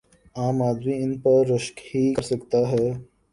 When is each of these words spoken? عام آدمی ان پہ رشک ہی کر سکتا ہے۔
عام 0.35 0.57
آدمی 0.69 0.95
ان 1.03 1.11
پہ 1.23 1.33
رشک 1.49 1.75
ہی 1.89 2.03
کر 2.15 2.23
سکتا 2.31 2.59
ہے۔ 2.71 2.85